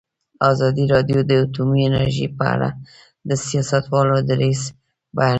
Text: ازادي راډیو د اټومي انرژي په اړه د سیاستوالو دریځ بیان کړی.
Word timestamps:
ازادي 0.51 0.83
راډیو 0.93 1.19
د 1.25 1.31
اټومي 1.43 1.79
انرژي 1.87 2.27
په 2.37 2.43
اړه 2.53 2.69
د 3.29 3.31
سیاستوالو 3.45 4.15
دریځ 4.29 4.61
بیان 5.15 5.27
کړی. 5.27 5.29